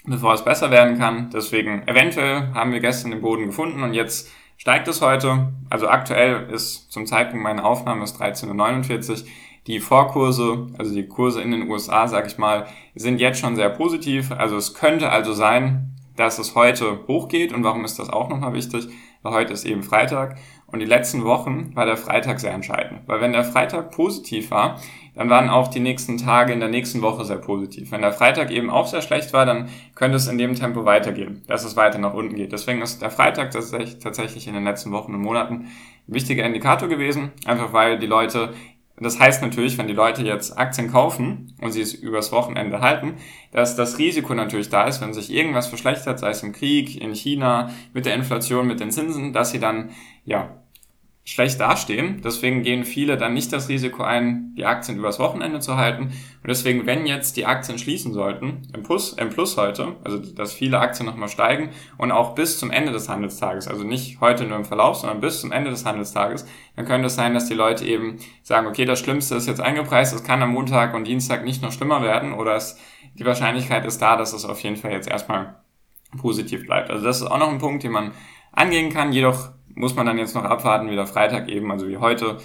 bevor 0.05 0.33
es 0.33 0.43
besser 0.43 0.71
werden 0.71 0.97
kann. 0.97 1.29
Deswegen 1.31 1.87
eventuell 1.87 2.53
haben 2.53 2.71
wir 2.71 2.79
gestern 2.79 3.11
den 3.11 3.21
Boden 3.21 3.47
gefunden 3.47 3.83
und 3.83 3.93
jetzt 3.93 4.31
steigt 4.57 4.87
es 4.87 5.01
heute. 5.01 5.51
Also 5.69 5.89
aktuell 5.89 6.49
ist 6.49 6.91
zum 6.91 7.05
Zeitpunkt 7.05 7.43
meiner 7.43 7.65
Aufnahme 7.65 8.03
ist 8.03 8.21
13.49 8.21 9.09
Uhr. 9.09 9.27
Die 9.67 9.79
Vorkurse, 9.79 10.67
also 10.77 10.93
die 10.93 11.07
Kurse 11.07 11.41
in 11.41 11.51
den 11.51 11.69
USA, 11.69 12.07
sag 12.07 12.25
ich 12.25 12.37
mal, 12.37 12.65
sind 12.95 13.19
jetzt 13.19 13.39
schon 13.39 13.55
sehr 13.55 13.69
positiv. 13.69 14.31
Also 14.31 14.57
es 14.57 14.73
könnte 14.73 15.09
also 15.09 15.33
sein, 15.33 15.95
dass 16.15 16.39
es 16.39 16.55
heute 16.55 17.05
hochgeht. 17.07 17.53
Und 17.53 17.63
warum 17.63 17.85
ist 17.85 17.99
das 17.99 18.09
auch 18.09 18.27
nochmal 18.29 18.53
wichtig? 18.53 18.87
Weil 19.21 19.33
heute 19.33 19.53
ist 19.53 19.65
eben 19.65 19.83
Freitag. 19.83 20.37
Und 20.65 20.79
die 20.79 20.85
letzten 20.85 21.25
Wochen 21.25 21.75
war 21.75 21.85
der 21.85 21.97
Freitag 21.97 22.39
sehr 22.39 22.53
entscheidend. 22.53 23.01
Weil 23.05 23.21
wenn 23.21 23.33
der 23.33 23.43
Freitag 23.43 23.91
positiv 23.91 24.51
war, 24.51 24.79
dann 25.13 25.29
waren 25.29 25.49
auch 25.49 25.67
die 25.67 25.79
nächsten 25.79 26.17
Tage 26.17 26.53
in 26.53 26.59
der 26.59 26.69
nächsten 26.69 27.01
Woche 27.01 27.25
sehr 27.25 27.37
positiv. 27.37 27.91
Wenn 27.91 28.01
der 28.01 28.13
Freitag 28.13 28.49
eben 28.49 28.69
auch 28.69 28.87
sehr 28.87 29.01
schlecht 29.01 29.33
war, 29.33 29.45
dann 29.45 29.67
könnte 29.93 30.15
es 30.15 30.27
in 30.27 30.37
dem 30.37 30.55
Tempo 30.55 30.85
weitergehen, 30.85 31.43
dass 31.47 31.65
es 31.65 31.75
weiter 31.75 31.99
nach 31.99 32.13
unten 32.13 32.35
geht. 32.35 32.53
Deswegen 32.53 32.81
ist 32.81 33.01
der 33.01 33.11
Freitag 33.11 33.51
tatsächlich 33.51 34.47
in 34.47 34.53
den 34.53 34.63
letzten 34.63 34.91
Wochen 34.91 35.13
und 35.13 35.21
Monaten 35.21 35.53
ein 35.55 35.67
wichtiger 36.07 36.45
Indikator 36.45 36.87
gewesen, 36.87 37.31
einfach 37.45 37.73
weil 37.73 37.99
die 37.99 38.07
Leute 38.07 38.53
das 39.03 39.19
heißt 39.19 39.41
natürlich, 39.41 39.77
wenn 39.77 39.87
die 39.87 39.93
Leute 39.93 40.21
jetzt 40.23 40.57
Aktien 40.57 40.91
kaufen 40.91 41.55
und 41.61 41.71
sie 41.71 41.81
es 41.81 41.93
übers 41.93 42.31
Wochenende 42.31 42.81
halten, 42.81 43.15
dass 43.51 43.75
das 43.75 43.97
Risiko 43.97 44.33
natürlich 44.33 44.69
da 44.69 44.85
ist, 44.85 45.01
wenn 45.01 45.13
sich 45.13 45.31
irgendwas 45.31 45.67
verschlechtert, 45.67 46.19
sei 46.19 46.29
es 46.29 46.43
im 46.43 46.53
Krieg, 46.53 47.01
in 47.01 47.15
China, 47.15 47.71
mit 47.93 48.05
der 48.05 48.15
Inflation, 48.15 48.67
mit 48.67 48.79
den 48.79 48.91
Zinsen, 48.91 49.33
dass 49.33 49.51
sie 49.51 49.59
dann, 49.59 49.89
ja, 50.23 50.60
schlecht 51.23 51.59
dastehen. 51.59 52.21
Deswegen 52.23 52.63
gehen 52.63 52.83
viele 52.83 53.15
dann 53.15 53.35
nicht 53.35 53.53
das 53.53 53.69
Risiko 53.69 54.01
ein, 54.01 54.55
die 54.55 54.65
Aktien 54.65 54.97
übers 54.97 55.19
Wochenende 55.19 55.59
zu 55.59 55.77
halten. 55.77 56.05
Und 56.05 56.47
deswegen, 56.47 56.87
wenn 56.87 57.05
jetzt 57.05 57.37
die 57.37 57.45
Aktien 57.45 57.77
schließen 57.77 58.11
sollten, 58.11 58.63
im 58.73 58.81
Plus, 58.81 59.13
im 59.13 59.29
Plus 59.29 59.55
heute, 59.55 59.95
also 60.03 60.17
dass 60.17 60.53
viele 60.53 60.79
Aktien 60.79 61.05
nochmal 61.05 61.29
steigen 61.29 61.69
und 61.97 62.11
auch 62.11 62.33
bis 62.33 62.57
zum 62.57 62.71
Ende 62.71 62.91
des 62.91 63.07
Handelstages, 63.07 63.67
also 63.67 63.83
nicht 63.83 64.19
heute 64.19 64.45
nur 64.45 64.57
im 64.57 64.65
Verlauf, 64.65 64.97
sondern 64.97 65.21
bis 65.21 65.41
zum 65.41 65.51
Ende 65.51 65.69
des 65.69 65.85
Handelstages, 65.85 66.47
dann 66.75 66.85
könnte 66.85 67.07
es 67.07 67.15
sein, 67.15 67.35
dass 67.35 67.47
die 67.47 67.53
Leute 67.53 67.85
eben 67.85 68.17
sagen, 68.41 68.65
okay, 68.65 68.85
das 68.85 68.99
Schlimmste 68.99 69.35
ist 69.35 69.47
jetzt 69.47 69.61
eingepreist, 69.61 70.15
es 70.15 70.23
kann 70.23 70.41
am 70.41 70.53
Montag 70.53 70.95
und 70.95 71.05
Dienstag 71.05 71.45
nicht 71.45 71.61
noch 71.61 71.71
schlimmer 71.71 72.01
werden 72.01 72.33
oder 72.33 72.55
es, 72.55 72.79
die 73.13 73.25
Wahrscheinlichkeit 73.25 73.85
ist 73.85 74.01
da, 74.01 74.17
dass 74.17 74.33
es 74.33 74.45
auf 74.45 74.59
jeden 74.61 74.75
Fall 74.77 74.91
jetzt 74.91 75.09
erstmal 75.09 75.55
positiv 76.17 76.65
bleibt. 76.65 76.89
Also 76.89 77.05
das 77.05 77.21
ist 77.21 77.27
auch 77.27 77.37
noch 77.37 77.49
ein 77.49 77.59
Punkt, 77.59 77.83
den 77.83 77.91
man 77.91 78.11
angehen 78.51 78.91
kann. 78.91 79.13
Jedoch 79.13 79.51
muss 79.75 79.95
man 79.95 80.05
dann 80.05 80.17
jetzt 80.17 80.35
noch 80.35 80.43
abwarten, 80.43 80.89
wie 80.89 80.95
der 80.95 81.07
Freitag 81.07 81.49
eben, 81.49 81.71
also 81.71 81.87
wie 81.87 81.97
heute, 81.97 82.37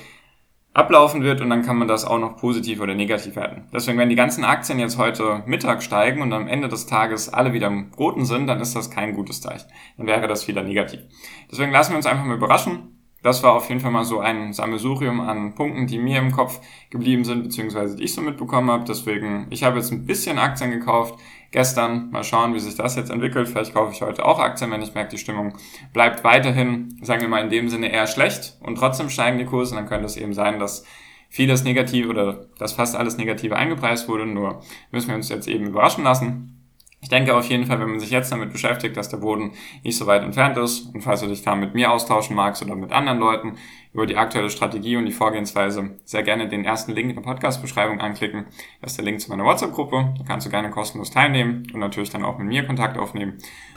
ablaufen 0.77 1.23
wird 1.23 1.41
und 1.41 1.49
dann 1.49 1.63
kann 1.63 1.79
man 1.79 1.89
das 1.89 2.05
auch 2.05 2.19
noch 2.19 2.37
positiv 2.37 2.81
oder 2.81 2.95
negativ 2.95 3.35
werten. 3.35 3.67
Deswegen, 3.73 3.97
wenn 3.97 4.11
die 4.11 4.15
ganzen 4.15 4.45
Aktien 4.45 4.79
jetzt 4.79 4.99
heute 4.99 5.43
Mittag 5.47 5.83
steigen 5.83 6.21
und 6.21 6.35
am 6.35 6.49
Ende 6.49 6.69
des 6.69 6.85
Tages 6.85 7.31
alle 7.31 7.55
wieder 7.55 7.69
im 7.69 7.93
Roten 7.99 8.27
sind, 8.27 8.47
dann 8.47 8.61
ist 8.61 8.77
das 8.77 8.91
kein 8.91 9.15
gutes 9.15 9.41
Zeichen. 9.41 9.69
Dann 9.97 10.07
wäre 10.07 10.29
das 10.29 10.47
wieder 10.49 10.63
negativ. 10.63 11.01
Deswegen 11.51 11.73
lassen 11.73 11.93
wir 11.93 11.97
uns 11.97 12.05
einfach 12.05 12.27
mal 12.27 12.37
überraschen. 12.37 12.93
Das 13.23 13.43
war 13.43 13.55
auf 13.55 13.69
jeden 13.71 13.81
Fall 13.81 13.91
mal 13.91 14.05
so 14.05 14.21
ein 14.21 14.53
Sammelsurium 14.53 15.21
an 15.21 15.55
Punkten, 15.55 15.87
die 15.87 15.99
mir 15.99 16.19
im 16.19 16.31
Kopf 16.31 16.61
geblieben 16.91 17.25
sind, 17.25 17.43
beziehungsweise 17.45 17.97
die 17.97 18.05
ich 18.05 18.15
so 18.15 18.21
mitbekommen 18.21 18.71
habe. 18.71 18.85
Deswegen, 18.87 19.47
ich 19.49 19.65
habe 19.65 19.79
jetzt 19.79 19.91
ein 19.93 20.05
bisschen 20.05 20.39
Aktien 20.39 20.71
gekauft 20.71 21.19
gestern. 21.57 22.11
Mal 22.11 22.23
schauen, 22.23 22.53
wie 22.53 22.61
sich 22.61 22.75
das 22.75 22.97
jetzt 22.97 23.11
entwickelt. 23.11 23.49
Vielleicht 23.49 23.73
kaufe 23.73 23.91
ich 23.91 24.03
heute 24.03 24.27
auch 24.27 24.39
Aktien, 24.39 24.71
wenn 24.71 24.83
ich 24.83 24.93
merke, 24.93 25.13
die 25.13 25.19
Stimmung 25.19 25.57
bleibt 25.95 26.23
weiterhin, 26.23 26.99
sagen 27.03 27.23
wir 27.23 27.29
mal 27.29 27.43
in 27.43 27.49
dem 27.49 27.71
Sinne 27.71 27.91
eher 27.91 28.07
schlecht 28.07 28.59
und 28.61 28.77
trotzdem 28.77 29.09
steigen 29.09 29.39
die 29.39 29.47
Kurse. 29.47 29.75
Dann 29.75 29.87
könnte 29.87 30.05
es 30.05 30.19
eben 30.19 30.35
sein, 30.35 30.59
dass 30.59 30.85
vieles 31.31 31.65
Negative 31.65 32.11
oder 32.11 32.47
dass 32.59 32.75
fast 32.75 32.95
alles 32.95 33.17
Negative 33.17 33.57
eingepreist 33.57 34.07
wurde. 34.07 34.27
Nur 34.27 34.61
müssen 34.91 35.09
wir 35.09 35.15
uns 35.15 35.31
jetzt 35.31 35.49
eben 35.49 35.67
überraschen 35.67 36.05
lassen. 36.05 36.56
Ich 37.07 37.11
denke 37.11 37.37
auf 37.37 37.49
jeden 37.49 37.67
Fall, 37.67 37.79
wenn 37.79 37.91
man 37.91 38.01
sich 38.01 38.11
jetzt 38.11 38.33
damit 38.33 38.51
beschäftigt, 38.51 38.97
dass 38.97 39.09
der 39.09 39.19
Boden 39.19 39.53
nicht 39.85 39.97
so 39.97 40.09
weit 40.09 40.25
entfernt 40.25 40.57
ist 40.57 40.93
und 40.93 41.03
falls 41.03 41.21
du 41.21 41.29
dich 41.29 41.41
da 41.41 41.55
mit 41.55 41.73
mir 41.73 41.93
austauschen 41.93 42.35
magst 42.35 42.65
oder 42.65 42.75
mit 42.75 42.91
anderen 42.91 43.21
Leuten 43.21 43.53
über 43.93 44.07
die 44.07 44.17
aktuelle 44.17 44.51
Strategie 44.51 44.97
und 44.97 45.07
die 45.07 45.13
Vorgehensweise, 45.13 45.91
sehr 46.05 46.25
gerne 46.25 46.49
den 46.49 46.65
ersten 46.65 46.91
Link 46.91 47.11
in 47.11 47.15
der 47.15 47.23
Podcast-Beschreibung 47.23 48.01
anklicken. 48.01 48.47
Das 48.83 48.91
ist 48.91 48.97
der 48.97 49.05
Link 49.05 49.21
zu 49.21 49.31
meiner 49.31 49.45
WhatsApp-Gruppe. 49.45 50.15
Da 50.19 50.25
kannst 50.27 50.49
du 50.49 50.51
gerne 50.51 50.69
kostenlos 50.71 51.13
teilnehmen 51.13 51.69
und 51.73 51.79
natürlich 51.79 52.11
dann 52.11 52.25
auch 52.25 52.39
mit 52.39 52.49
mir 52.49 52.67
Kontakt 52.67 52.99
aufnehmen. 52.99 53.35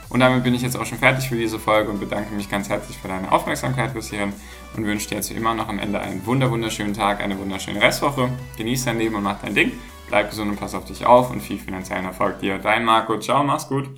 Und 0.08 0.18
damit 0.18 0.42
bin 0.42 0.52
ich 0.52 0.62
jetzt 0.62 0.76
auch 0.76 0.86
schon 0.86 0.98
fertig 0.98 1.28
für 1.28 1.36
diese 1.36 1.60
Folge 1.60 1.88
und 1.88 2.00
bedanke 2.00 2.34
mich 2.34 2.50
ganz 2.50 2.68
herzlich 2.68 2.96
für 2.96 3.06
deine 3.06 3.30
Aufmerksamkeit 3.30 3.94
bis 3.94 4.10
hierhin 4.10 4.32
und 4.76 4.84
wünsche 4.84 5.08
dir 5.08 5.14
jetzt 5.14 5.30
wie 5.30 5.36
immer 5.36 5.54
noch 5.54 5.68
am 5.68 5.78
Ende 5.78 6.00
einen 6.00 6.26
wunderschönen 6.26 6.94
Tag, 6.94 7.22
eine 7.22 7.38
wunderschöne 7.38 7.80
Restwoche. 7.80 8.28
Genieß 8.58 8.86
dein 8.86 8.98
Leben 8.98 9.14
und 9.14 9.22
mach 9.22 9.40
dein 9.40 9.54
Ding. 9.54 9.70
Bleib 10.10 10.30
gesund 10.30 10.50
und 10.50 10.58
pass 10.58 10.74
auf 10.74 10.84
dich 10.84 11.06
auf 11.06 11.30
und 11.30 11.40
viel 11.40 11.58
finanziellen 11.58 12.04
Erfolg 12.04 12.40
dir. 12.40 12.58
Dein 12.58 12.84
Marco. 12.84 13.18
Ciao, 13.18 13.44
mach's 13.44 13.68
gut. 13.68 13.88